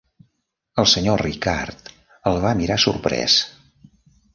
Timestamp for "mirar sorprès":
2.65-3.41